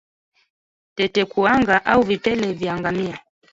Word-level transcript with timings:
Tetekuwanga 0.95 1.85
au 1.85 2.01
Vipele 2.01 2.53
vya 2.53 2.79
ngamia 2.79 3.19